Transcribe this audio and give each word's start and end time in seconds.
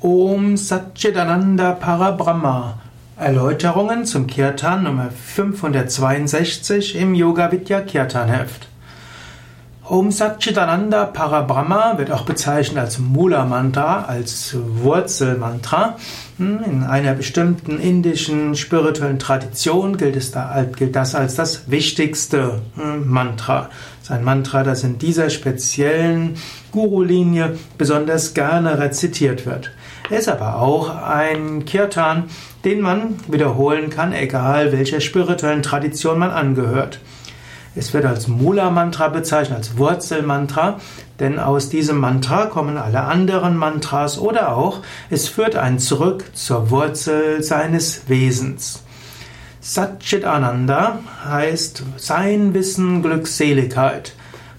Om 0.00 0.56
Satchitananda 0.56 1.72
Parabrahma. 1.72 2.78
Erläuterungen 3.16 4.04
zum 4.04 4.28
Kirtan 4.28 4.84
Nummer 4.84 5.08
562 5.10 6.94
im 6.94 7.16
Yoga 7.16 7.50
Vidya 7.50 7.80
Kirtan 7.80 8.28
Heft. 8.28 8.68
Om 9.90 10.10
Satchitananda 10.10 11.06
Parabrahma 11.06 11.96
wird 11.96 12.10
auch 12.10 12.26
bezeichnet 12.26 12.78
als 12.78 12.98
Mula 12.98 13.46
Mantra, 13.46 14.02
als 14.02 14.54
Wurzelmantra. 14.54 15.96
Hm, 16.36 16.60
in 16.62 16.82
einer 16.84 17.14
bestimmten 17.14 17.80
indischen 17.80 18.54
spirituellen 18.54 19.18
Tradition 19.18 19.96
gilt, 19.96 20.36
da, 20.36 20.62
gilt 20.76 20.94
das 20.94 21.14
als 21.14 21.36
das 21.36 21.70
wichtigste 21.70 22.60
hm, 22.74 23.08
Mantra. 23.08 23.70
Es 24.02 24.08
ist 24.08 24.10
ein 24.10 24.24
Mantra, 24.24 24.62
das 24.62 24.84
in 24.84 24.98
dieser 24.98 25.30
speziellen 25.30 26.34
Guru-Linie 26.70 27.56
besonders 27.78 28.34
gerne 28.34 28.78
rezitiert 28.78 29.46
wird. 29.46 29.70
Er 30.10 30.18
ist 30.18 30.28
aber 30.28 30.56
auch 30.56 30.94
ein 31.02 31.64
Kirtan, 31.64 32.24
den 32.62 32.82
man 32.82 33.14
wiederholen 33.26 33.88
kann, 33.88 34.12
egal 34.12 34.70
welcher 34.70 35.00
spirituellen 35.00 35.62
Tradition 35.62 36.18
man 36.18 36.30
angehört. 36.30 37.00
Es 37.78 37.94
wird 37.94 38.06
als 38.06 38.26
Mula-Mantra 38.26 39.06
bezeichnet, 39.06 39.58
als 39.58 39.78
Wurzelmantra, 39.78 40.80
denn 41.20 41.38
aus 41.38 41.68
diesem 41.68 41.98
Mantra 41.98 42.46
kommen 42.46 42.76
alle 42.76 43.02
anderen 43.02 43.56
Mantras 43.56 44.18
oder 44.18 44.56
auch 44.56 44.80
es 45.10 45.28
führt 45.28 45.54
einen 45.54 45.78
zurück 45.78 46.24
zur 46.32 46.70
Wurzel 46.70 47.40
seines 47.44 48.08
Wesens. 48.08 48.82
Satchit 49.60 50.24
Ananda 50.24 50.98
heißt 51.24 51.84
sein 51.96 52.52
Wissen, 52.52 53.00
Glückseligkeit. 53.00 54.14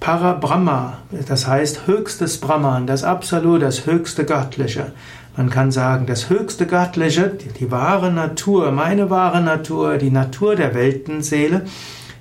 Parabrahma, 0.00 0.98
das 1.28 1.46
heißt 1.46 1.86
höchstes 1.86 2.40
Brahman, 2.40 2.88
das 2.88 3.04
Absolut, 3.04 3.62
das 3.62 3.86
höchste 3.86 4.24
Göttliche. 4.24 4.90
Man 5.36 5.50
kann 5.50 5.70
sagen, 5.70 6.06
das 6.06 6.30
höchste 6.30 6.66
Göttliche, 6.66 7.28
die, 7.28 7.48
die 7.48 7.70
wahre 7.70 8.10
Natur, 8.10 8.72
meine 8.72 9.08
wahre 9.08 9.40
Natur, 9.40 9.98
die 9.98 10.10
Natur 10.10 10.56
der 10.56 10.74
Weltenseele, 10.74 11.62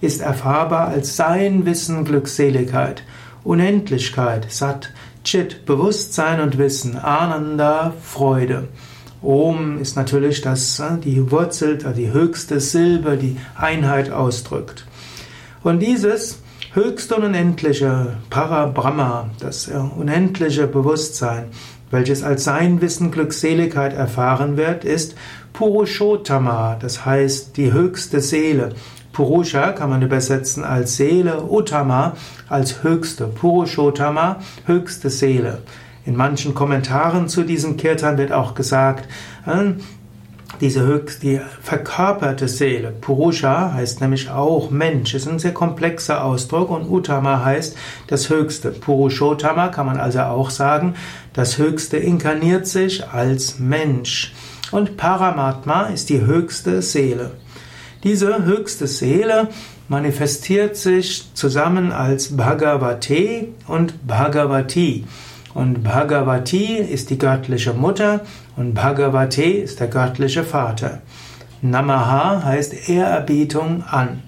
ist 0.00 0.20
erfahrbar 0.20 0.88
als 0.88 1.16
Sein, 1.16 1.66
Wissen, 1.66 2.04
Glückseligkeit, 2.04 3.02
Unendlichkeit, 3.44 4.50
Sat, 4.50 4.90
Chit, 5.24 5.66
Bewusstsein 5.66 6.40
und 6.40 6.58
Wissen, 6.58 6.96
Ananda, 6.96 7.92
Freude. 8.02 8.68
Om 9.22 9.78
ist 9.78 9.96
natürlich 9.96 10.40
das, 10.40 10.78
äh, 10.78 10.96
die 11.04 11.30
Wurzel, 11.30 11.78
die 11.94 12.10
höchste 12.10 12.60
Silbe, 12.60 13.18
die 13.18 13.36
Einheit 13.54 14.10
ausdrückt. 14.10 14.86
Und 15.62 15.80
dieses 15.80 16.38
höchste 16.72 17.16
und 17.16 17.24
unendliche 17.24 18.16
Parabrahma, 18.30 19.28
das 19.38 19.68
äh, 19.68 19.74
unendliche 19.74 20.66
Bewusstsein, 20.66 21.46
welches 21.90 22.22
als 22.22 22.44
sein 22.44 22.80
Wissen 22.80 23.10
Glückseligkeit 23.10 23.92
erfahren 23.92 24.56
wird, 24.56 24.84
ist 24.84 25.16
Purushottama, 25.52 26.76
das 26.80 27.04
heißt 27.04 27.56
die 27.56 27.72
höchste 27.72 28.20
Seele. 28.20 28.70
Purusha 29.12 29.72
kann 29.72 29.90
man 29.90 30.02
übersetzen 30.02 30.64
als 30.64 30.96
Seele, 30.96 31.42
Uttama 31.42 32.14
als 32.48 32.82
höchste, 32.82 33.26
Purushottama, 33.26 34.36
höchste 34.66 35.10
Seele. 35.10 35.58
In 36.06 36.16
manchen 36.16 36.54
Kommentaren 36.54 37.28
zu 37.28 37.42
diesem 37.42 37.76
Kirtan 37.76 38.18
wird 38.18 38.32
auch 38.32 38.54
gesagt, 38.54 39.08
äh, 39.46 39.72
diese 40.60 40.82
höchst, 40.82 41.22
die 41.22 41.40
verkörperte 41.62 42.46
Seele. 42.48 42.92
Purusha 43.00 43.72
heißt 43.72 44.00
nämlich 44.00 44.30
auch 44.30 44.70
Mensch, 44.70 45.14
ist 45.14 45.26
ein 45.26 45.38
sehr 45.38 45.54
komplexer 45.54 46.24
Ausdruck 46.24 46.70
und 46.70 46.90
Uttama 46.90 47.44
heißt 47.44 47.76
das 48.08 48.28
Höchste. 48.28 48.70
Purushottama 48.70 49.68
kann 49.68 49.86
man 49.86 49.98
also 49.98 50.20
auch 50.20 50.50
sagen, 50.50 50.94
das 51.32 51.58
Höchste 51.58 51.96
inkarniert 51.96 52.66
sich 52.66 53.08
als 53.08 53.58
Mensch. 53.58 54.34
Und 54.70 54.96
Paramatma 54.96 55.84
ist 55.84 56.10
die 56.10 56.20
höchste 56.20 56.82
Seele. 56.82 57.32
Diese 58.02 58.44
höchste 58.44 58.86
Seele 58.86 59.48
manifestiert 59.88 60.76
sich 60.76 61.34
zusammen 61.34 61.92
als 61.92 62.34
Bhagavate 62.36 63.48
und 63.66 64.06
Bhagavati. 64.06 65.04
Und 65.52 65.82
Bhagavati 65.82 66.76
ist 66.76 67.10
die 67.10 67.18
göttliche 67.18 67.74
Mutter 67.74 68.20
und 68.56 68.72
Bhagavate 68.72 69.42
ist 69.42 69.80
der 69.80 69.88
göttliche 69.88 70.44
Vater. 70.44 71.02
Namaha 71.60 72.42
heißt 72.42 72.88
Ehrerbietung 72.88 73.84
an. 73.84 74.22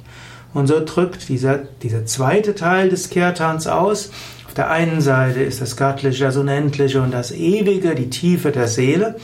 Und 0.52 0.66
so 0.66 0.84
drückt 0.84 1.30
dieser, 1.30 1.60
dieser 1.82 2.04
zweite 2.04 2.54
Teil 2.54 2.90
des 2.90 3.08
Kirtans 3.08 3.66
aus. 3.66 4.10
Auf 4.46 4.52
der 4.52 4.70
einen 4.70 5.00
Seite 5.00 5.42
ist 5.42 5.62
das 5.62 5.78
Göttliche, 5.78 6.24
das 6.24 6.36
Unendliche 6.36 7.00
und 7.00 7.12
das 7.12 7.32
Ewige, 7.32 7.94
die 7.94 8.10
Tiefe 8.10 8.50
der 8.50 8.68
Seele. 8.68 9.16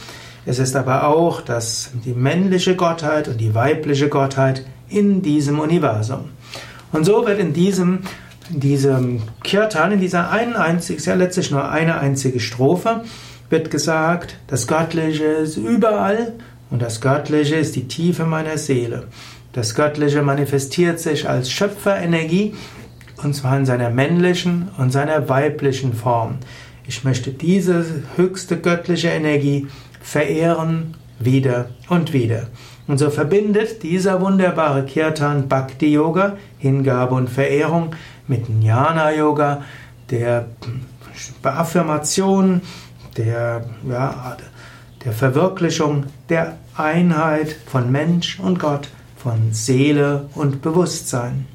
Es 0.48 0.58
ist 0.58 0.76
aber 0.76 1.06
auch 1.06 1.42
das, 1.42 1.90
die 2.06 2.14
männliche 2.14 2.74
Gottheit 2.74 3.28
und 3.28 3.38
die 3.38 3.54
weibliche 3.54 4.08
Gottheit 4.08 4.64
in 4.88 5.20
diesem 5.20 5.60
Universum. 5.60 6.30
Und 6.90 7.04
so 7.04 7.26
wird 7.26 7.38
in 7.38 7.52
diesem, 7.52 7.98
in 8.48 8.60
diesem 8.60 9.22
Kirtan, 9.44 9.92
in 9.92 10.00
dieser 10.00 10.30
einen 10.30 10.56
einzigen, 10.56 11.02
ja 11.04 11.12
letztlich 11.16 11.50
nur 11.50 11.70
eine 11.70 11.98
einzige 12.00 12.40
Strophe, 12.40 13.02
wird 13.50 13.70
gesagt, 13.70 14.38
das 14.46 14.66
Göttliche 14.66 15.24
ist 15.24 15.58
überall 15.58 16.32
und 16.70 16.80
das 16.80 17.02
Göttliche 17.02 17.56
ist 17.56 17.76
die 17.76 17.86
Tiefe 17.86 18.24
meiner 18.24 18.56
Seele. 18.56 19.04
Das 19.52 19.74
Göttliche 19.74 20.22
manifestiert 20.22 20.98
sich 20.98 21.28
als 21.28 21.50
Schöpferenergie 21.50 22.54
und 23.22 23.34
zwar 23.34 23.58
in 23.58 23.66
seiner 23.66 23.90
männlichen 23.90 24.70
und 24.78 24.92
seiner 24.92 25.28
weiblichen 25.28 25.92
Form. 25.92 26.38
Ich 26.86 27.04
möchte 27.04 27.32
diese 27.32 27.84
höchste 28.16 28.56
göttliche 28.56 29.08
Energie 29.08 29.66
verehren, 30.10 30.94
wieder 31.18 31.68
und 31.88 32.12
wieder. 32.12 32.46
Und 32.86 32.96
so 32.98 33.10
verbindet 33.10 33.82
dieser 33.82 34.22
wunderbare 34.22 34.84
Kirtan 34.84 35.48
Bhakti 35.48 35.92
Yoga, 35.92 36.36
Hingabe 36.58 37.14
und 37.14 37.28
Verehrung, 37.28 37.94
mit 38.26 38.48
Jnana 38.48 39.12
Yoga, 39.12 39.62
der 40.10 40.46
Affirmation, 41.42 42.62
der, 43.18 43.66
ja, 43.86 44.36
der 45.04 45.12
Verwirklichung 45.12 46.06
der 46.30 46.56
Einheit 46.74 47.54
von 47.66 47.92
Mensch 47.92 48.40
und 48.40 48.58
Gott, 48.58 48.88
von 49.16 49.52
Seele 49.52 50.28
und 50.34 50.62
Bewusstsein. 50.62 51.46